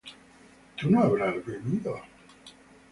[0.77, 1.95] ¿tú no habrás bebido?